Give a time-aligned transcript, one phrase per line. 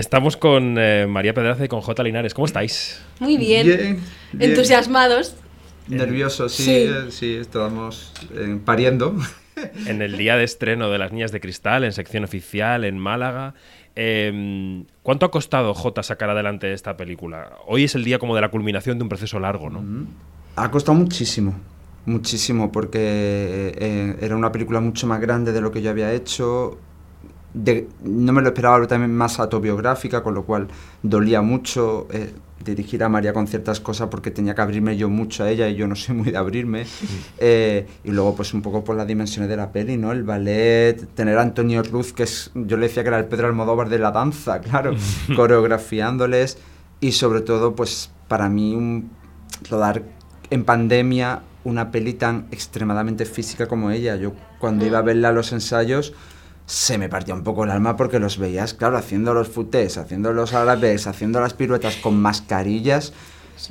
[0.00, 2.02] Estamos con eh, María Pedraza y con J.
[2.02, 2.34] Linares.
[2.34, 3.00] ¿Cómo estáis?
[3.18, 3.66] Muy bien.
[3.66, 4.00] Bien,
[4.32, 4.50] bien.
[4.50, 5.34] Entusiasmados.
[5.88, 6.70] Nerviosos, sí, Sí.
[6.70, 9.16] eh, sí, estábamos eh, pariendo.
[9.86, 13.54] En el día de estreno de Las Niñas de Cristal, en sección oficial, en Málaga.
[13.94, 17.52] Eh, ¿Cuánto ha costado J sacar adelante esta película?
[17.66, 19.82] Hoy es el día como de la culminación de un proceso largo, ¿no?
[20.56, 21.54] Ha costado muchísimo,
[22.04, 26.78] muchísimo, porque eh, era una película mucho más grande de lo que yo había hecho.
[27.56, 30.68] De- no me lo esperaba algo también más autobiográfica, con lo cual
[31.02, 35.44] dolía mucho eh, dirigir a María con ciertas cosas porque tenía que abrirme yo mucho
[35.44, 36.84] a ella y yo no soy muy de abrirme.
[37.38, 40.12] Eh, y luego pues un poco por las dimensiones de la peli, ¿no?
[40.12, 43.46] El ballet, tener a Antonio Ruz, que es, yo le decía que era el Pedro
[43.46, 44.94] Almodóvar de la danza, claro,
[45.36, 46.58] coreografiándoles
[47.00, 49.10] y sobre todo pues para mí un,
[49.70, 50.02] rodar
[50.50, 54.16] en pandemia una peli tan extremadamente física como ella.
[54.16, 56.12] Yo cuando iba a verla a los ensayos
[56.66, 60.32] se me partía un poco el alma porque los veías, claro, haciendo los futés, haciendo
[60.32, 63.12] los árabes, haciendo las piruetas con mascarillas.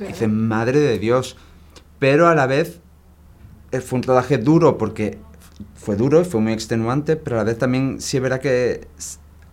[0.00, 1.36] Dices, madre de Dios.
[1.98, 2.80] Pero a la vez
[3.84, 5.18] fue un rodaje duro porque
[5.74, 8.88] fue duro y fue muy extenuante, pero a la vez también sí es verdad que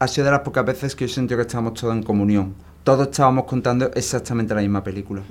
[0.00, 2.56] ha sido de las pocas veces que yo sentí que estábamos todos en comunión.
[2.82, 5.22] Todos estábamos contando exactamente la misma película.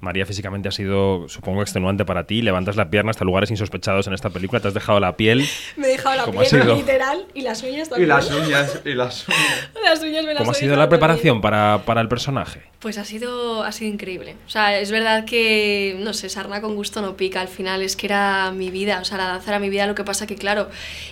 [0.00, 2.40] María físicamente ha sido, supongo, extenuante para ti.
[2.40, 4.60] Levantas la pierna hasta lugares insospechados en esta película.
[4.60, 5.46] Te has dejado la piel.
[5.76, 6.74] Me he dejado la ¿Cómo ha piel sido?
[6.76, 8.08] literal y las uñas Y también.
[8.08, 9.40] las uñas, y las uñas.
[9.84, 12.62] Las uñas me las ¿Cómo ha he sido la preparación para, para el personaje?
[12.78, 14.34] Pues ha sido, ha sido increíble.
[14.46, 17.42] O sea, es verdad que, no sé, sarna con gusto no pica.
[17.42, 19.00] Al final es que era mi vida.
[19.02, 19.86] O sea, la danza era mi vida.
[19.86, 20.70] Lo que pasa que, claro,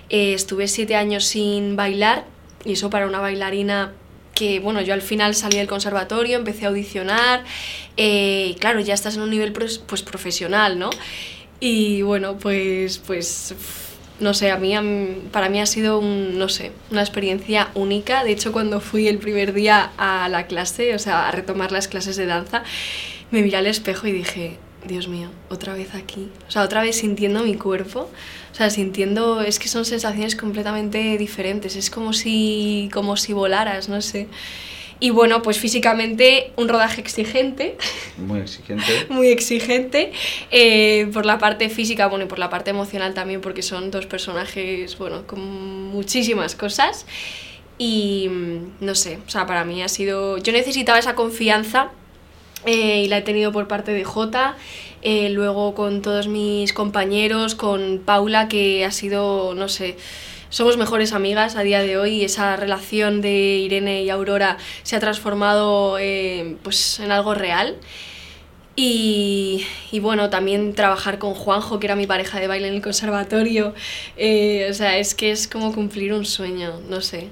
[0.08, 2.24] eh, estuve siete años sin bailar.
[2.64, 3.92] Y eso para una bailarina
[4.34, 7.44] que, bueno, yo al final salí del conservatorio, empecé a audicionar.
[7.96, 10.90] eh, y claro, ya estás en un nivel pues, profesional, ¿no?
[11.60, 13.55] Y bueno, pues, pues
[14.20, 14.74] no sé, a mí,
[15.33, 18.24] para mí ha sido no sé, una experiencia única.
[18.24, 21.88] De hecho, cuando fui el primer día a la clase, o sea, a retomar las
[21.88, 22.62] clases de danza,
[23.30, 26.28] me miré al espejo y dije, Dios mío, otra vez aquí.
[26.48, 28.11] O sea, otra vez sintiendo mi cuerpo.
[28.51, 31.77] O sea, sintiendo, es que son sensaciones completamente diferentes.
[31.77, 34.29] Es como si, como si volaras, no sé.
[35.02, 37.77] Y bueno, pues físicamente un rodaje exigente
[38.18, 38.84] Muy exigente.
[39.08, 40.12] muy exigente
[40.52, 44.07] eh, por la parte física, bueno, y por la parte emocional también, porque son dos
[44.07, 45.40] personajes, bueno, con
[45.90, 47.05] muchísimas cosas.
[47.78, 50.39] Y mm, no sé, o sea, para mí ha sido.
[50.39, 51.90] Yo necesitaba esa confianza
[52.67, 54.56] eh, y la he tenido por parte de Jota.
[55.02, 59.96] eh, luego con todos mis compañeros, con Paula, que ha sido, no sé,
[60.48, 64.95] somos mejores amigas a día de hoy y esa relación de Irene y Aurora se
[64.96, 67.77] ha transformado eh, pues en algo real.
[68.74, 72.83] Y, y bueno, también trabajar con Juanjo, que era mi pareja de baile en el
[72.83, 73.74] conservatorio.
[74.17, 77.28] eh, o sea, es que es como cumplir un sueño, no sé.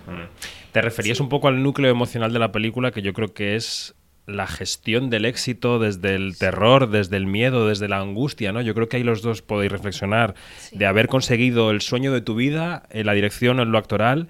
[0.72, 3.94] Te referías un poco al núcleo emocional de la película, que yo creo que es
[4.30, 8.60] la gestión del éxito desde el terror, desde el miedo, desde la angustia, ¿no?
[8.62, 10.78] Yo creo que ahí los dos podéis reflexionar Sí.
[10.78, 14.28] de haber conseguido el sueño de tu vida, en la dirección, en lo actoral,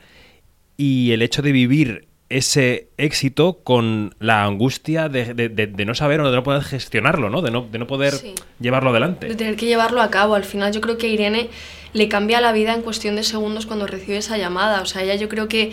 [0.77, 5.95] y el hecho de vivir ese éxito con la angustia de, de- de- de no
[5.97, 7.43] saber o de no poder gestionarlo, ¿no?
[7.43, 8.35] De no, de no poder Sí.
[8.61, 9.35] llevarlo De adelante.
[9.35, 10.37] tener que llevarlo a cabo.
[10.37, 11.49] Al final yo creo que a Irene
[11.93, 14.81] le cambia la vida en cuestión de segundos cuando recibe esa llamada.
[14.81, 15.73] O sea, ella yo creo que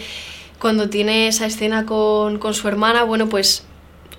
[0.58, 3.68] cuando tiene esa escena con, con su hermana, bueno, pues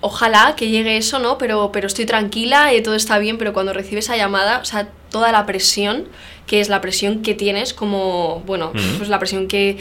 [0.01, 1.37] ojalá que llegue eso, ¿no?
[1.37, 4.89] Pero, pero estoy tranquila y todo está bien, pero cuando recibe esa llamada, o sea,
[5.09, 6.07] toda la presión,
[6.47, 9.77] que es la presión que tienes como, bueno, pues la presión que,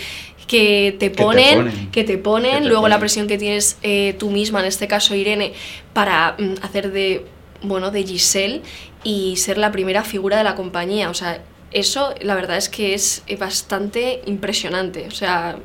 [0.47, 4.17] que te te ponen, que te ponen, Que te luego la presión que tienes eh,
[4.19, 5.53] tú misma, en este caso Irene,
[5.93, 7.27] para mm, hacer de,
[7.63, 8.63] bueno, de Giselle
[9.05, 11.11] y ser la primera figura de la compañía.
[11.11, 15.07] O sea, eso la verdad es que es eh, bastante impresionante.
[15.07, 15.59] O sea,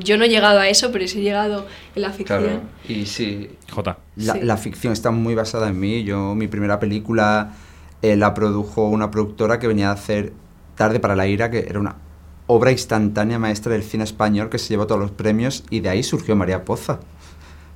[0.00, 2.42] yo no he llegado a eso, pero sí he llegado en la ficción.
[2.42, 2.60] Claro.
[2.88, 3.98] Y sí, Jota.
[4.16, 4.40] La, Sí.
[4.42, 6.04] la ficción está muy basada en mí.
[6.04, 7.52] Yo, mi primera película
[8.02, 10.32] eh, la produjo una productora que venía a hacer
[10.76, 11.96] Tarde para la Ira, que era una
[12.48, 16.02] obra instantánea maestra del cine español que se llevó todos los premios y de ahí
[16.02, 17.00] surgió María Poza.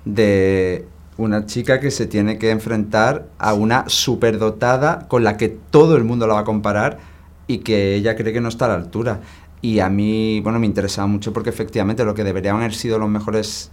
[0.04, 5.96] De una chica que se tiene que enfrentar a una superdotada con la que todo
[5.96, 6.98] el mundo la va a comparar
[7.46, 9.20] y que ella cree que no está a la altura.
[9.62, 13.08] Y a mí, bueno, me interesaba mucho porque efectivamente lo que deberían haber sido los
[13.10, 13.70] mejores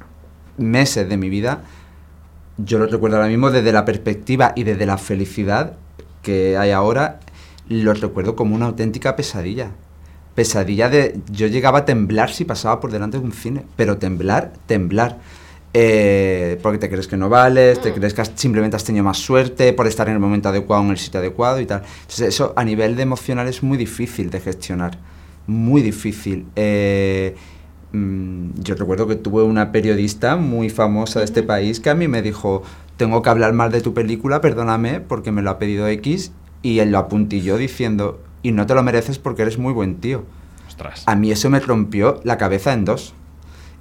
[0.57, 1.63] meses de mi vida
[2.57, 5.73] yo lo recuerdo ahora mismo desde la perspectiva y desde la felicidad
[6.23, 7.19] que hay ahora,
[7.69, 9.71] lo recuerdo como una auténtica pesadilla.
[10.35, 11.19] Pesadilla de...
[11.31, 15.19] Yo llegaba a temblar si pasaba por delante de un cine, pero temblar, temblar.
[15.73, 19.17] Eh, porque te crees que no vales, te crees que has- simplemente has tenido más
[19.19, 21.83] suerte por estar en el momento adecuado, en el sitio adecuado y tal.
[22.01, 24.97] Entonces eso a nivel de emocional es muy difícil de gestionar,
[25.47, 26.45] muy difícil.
[26.55, 27.35] Eh,
[27.93, 32.07] mm, yo recuerdo que tuve una periodista muy famosa de este país que a mí
[32.07, 32.63] me dijo,
[32.97, 36.79] tengo que hablar mal de tu película, perdóname, porque me lo ha pedido X, y
[36.79, 40.23] él lo apuntilló diciendo, y no te lo mereces porque eres muy buen tío.
[40.67, 41.03] Ostras.
[41.05, 43.13] A mí eso me rompió la cabeza en dos.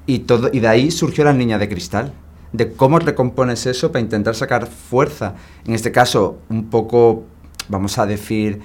[0.07, 2.13] Y, todo, y de ahí surgió la niña de cristal.
[2.53, 5.35] De cómo recompones eso para intentar sacar fuerza.
[5.67, 7.25] En este caso, un poco,
[7.69, 8.61] vamos a decir,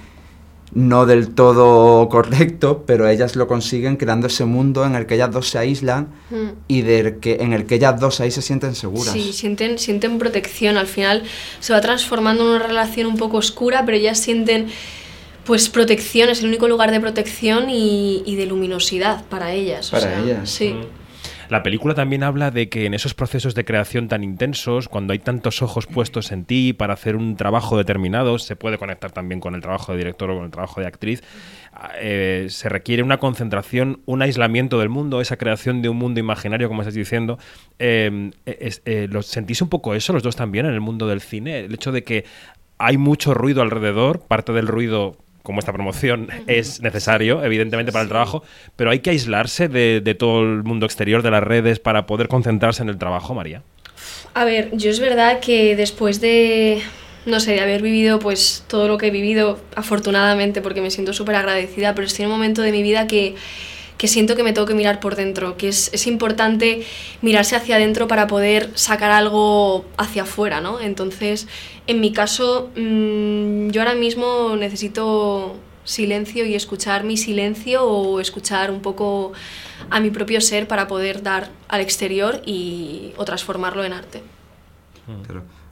[0.74, 5.30] no del todo correcto, pero ellas lo consiguen creando ese mundo en el que ellas
[5.30, 6.48] dos se aíslan Mm.
[6.68, 9.12] y del que, en el que ellas dos ahí se sienten seguras.
[9.12, 10.76] Sí, sienten, sienten protección.
[10.78, 11.24] Al final
[11.60, 14.68] se va transformando en una relación un poco oscura, pero ellas sienten
[15.44, 19.88] pues protección, es el único lugar de protección y, y de luminosidad para ellas.
[19.88, 20.48] o Para sea, ellas.
[20.50, 20.74] Sí.
[21.48, 25.18] La película también habla de que en esos procesos de creación tan intensos, cuando hay
[25.18, 29.54] tantos ojos puestos en ti para hacer un trabajo determinado, se puede conectar también con
[29.54, 31.22] el trabajo de director o con el trabajo de actriz,
[32.00, 36.68] eh, se requiere una concentración, un aislamiento del mundo, esa creación de un mundo imaginario,
[36.68, 37.38] como estás diciendo.
[37.78, 41.20] Eh, es- eh, ¿lo ¿Sentís un poco eso los dos también en el mundo del
[41.20, 41.60] cine?
[41.60, 42.24] El hecho de que
[42.78, 48.08] hay mucho ruido alrededor, parte del ruido como esta promoción es necesario, evidentemente, para el
[48.08, 48.42] trabajo,
[48.76, 52.28] pero hay que aislarse de, de todo el mundo exterior, de las redes, para poder
[52.28, 53.62] concentrarse en el trabajo, María.
[54.34, 56.82] A ver, yo es verdad que después de,
[57.26, 61.12] no sé, de haber vivido pues todo lo que he vivido, afortunadamente, porque me siento
[61.12, 63.34] súper agradecida, pero estoy en un momento de mi vida que,
[63.98, 66.84] que siento que me tengo que mirar por dentro, que es, es importante
[67.20, 70.80] mirarse hacia adentro para poder sacar algo hacia afuera, ¿no?
[70.80, 71.46] Entonces,
[71.86, 78.70] en mi caso, mm, yo ahora mismo necesito silencio y escuchar mi silencio o escuchar
[78.70, 79.32] un poco
[79.90, 84.22] a mi propio ser para poder dar al exterior y o transformarlo en arte.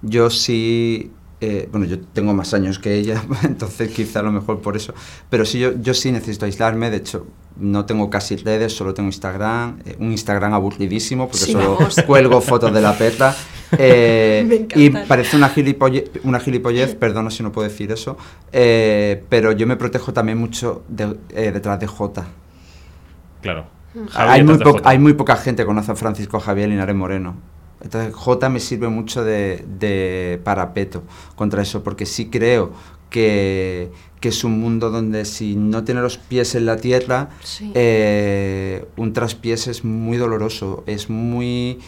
[0.03, 4.61] Yo sí, eh, bueno, yo tengo más años que ella, entonces quizá a lo mejor
[4.61, 4.93] por eso,
[5.29, 7.27] pero sí, yo, yo sí necesito aislarme, de hecho,
[7.57, 11.97] no tengo casi redes, solo tengo Instagram, eh, un Instagram aburridísimo, porque Sí, solo vamos.
[12.07, 13.35] cuelgo fotos de la perra,
[13.79, 18.17] eh, y parece una gilipollez, una gilipollez, perdona si no puedo decir eso,
[18.53, 22.27] eh, pero yo me protejo también mucho de- eh, detrás de Jota.
[23.41, 23.67] Claro.
[24.15, 27.35] Hay muy, de hay muy poca gente que conoce a Francisco Javier Linares Moreno.
[27.82, 31.03] Entonces J me sirve mucho de, de parapeto
[31.37, 32.73] contra eso, porque sí creo
[33.09, 33.91] que,
[34.21, 37.73] que es un mundo donde si no tiene los pies en la tierra, Sí.
[37.75, 41.79] eh, un traspiés es muy doloroso, es muy...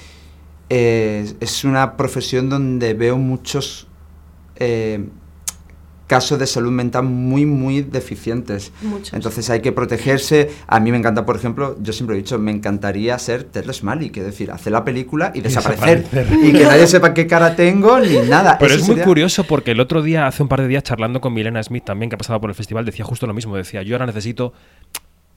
[0.71, 3.87] eh, es una profesión donde veo muchos
[4.57, 5.07] eh,
[6.13, 8.71] casos de salud mental muy, muy deficientes.
[8.83, 9.15] Muchos.
[9.15, 10.51] Entonces hay que protegerse.
[10.67, 14.17] A mí me encanta, por ejemplo, yo siempre he dicho, me encantaría ser Terrence Malick,
[14.19, 16.03] es decir, hacer la película y desaparecer.
[16.05, 16.45] desaparecer.
[16.47, 18.59] Y que nadie sepa qué cara tengo ni nada.
[18.59, 20.83] Pero Eso es muy sería- curioso porque el otro día, hace un par de días,
[20.83, 23.57] charlando con Milena Smith también, que ha pasado por el festival, decía justo lo mismo.
[23.57, 24.53] Decía, yo ahora necesito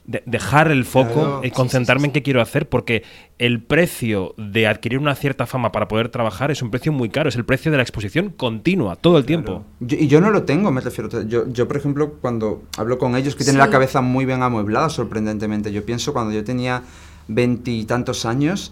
[0.08, 1.42] de- dejar el foco Claro.
[1.44, 3.04] y concentrarme en qué quiero hacer porque
[3.40, 7.28] el precio de adquirir una cierta fama para poder trabajar es un precio muy caro.
[7.30, 9.64] Es el precio de la exposición continua, todo el tiempo.
[9.80, 11.10] Yo- y yo no lo tengo, me refiero.
[11.24, 14.90] Yo, yo, por ejemplo, cuando hablo con ellos, que tienen la cabeza muy bien amueblada,
[14.90, 15.72] sorprendentemente.
[15.72, 16.84] Yo pienso cuando yo tenía
[17.28, 18.72] veintitantos años,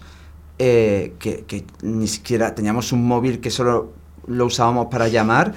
[0.58, 3.92] eh, que, que ni siquiera teníamos un móvil que solo
[4.26, 5.52] lo usábamos para llamar.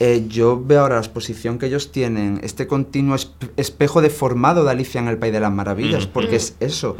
[0.00, 4.70] Eh, yo veo ahora la exposición que ellos tienen, este continuo esp- espejo deformado de
[4.70, 6.96] Alicia en el País de las Maravillas, porque es eso.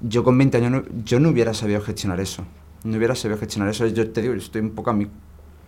[0.00, 2.44] Yo con 20 años no, yo no hubiera sabido gestionar eso.
[2.84, 3.86] No hubiera sabido gestionar eso.
[3.86, 5.06] Yo te digo, yo estoy un poco a mi...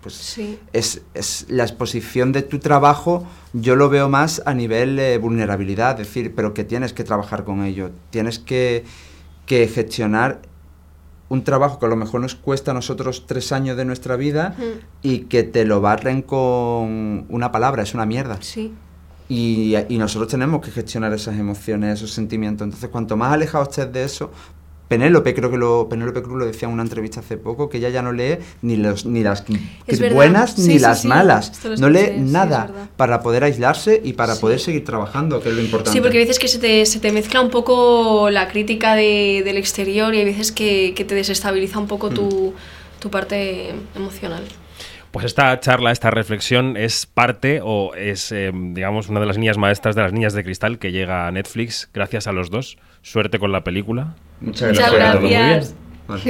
[0.01, 0.59] Pues, Sí.
[0.73, 6.01] es, es la exposición de tu trabajo, yo lo veo más a nivel eh, vulnerabilidad,
[6.01, 8.85] es decir, pero que tienes que trabajar con ello, tienes que,
[9.47, 10.43] que gestionar
[11.33, 14.55] un trabajo que a lo mejor nos cuesta a nosotros tres años de nuestra vida
[15.01, 18.37] y que te lo barren con una palabra, es una mierda.
[18.43, 18.75] Sí.
[19.31, 22.67] Y, y nosotros tenemos que gestionar esas emociones, esos sentimientos.
[22.67, 24.31] Entonces, cuanto más alejado estés de eso,
[24.93, 27.89] Penélope creo que lo Penélope Cruz lo decía en una entrevista hace poco que ella
[27.89, 29.45] ya no lee ni los ni las
[30.13, 34.35] buenas Sí, ni sí, las sí, malas no lee nada para poder aislarse y para
[34.35, 34.41] Sí.
[34.41, 37.01] poder seguir trabajando que es lo importante Sí, porque hay veces que se te, se
[37.01, 41.15] te mezcla un poco la crítica de- del exterior y hay veces que, que te
[41.15, 42.55] desestabiliza un poco tu,
[42.99, 44.43] tu parte emocional.
[45.11, 49.59] Pues esta charla, esta reflexión es parte o es, eh, digamos, una de las niñas
[49.59, 52.79] maestras de las niñas de cristal que llega a Netflix gracias a los dos.
[53.03, 54.15] Suerte con la película.
[54.41, 55.41] muchas Muchas gracias bien.
[55.49, 55.75] gracias.
[56.09, 56.25] Gracias.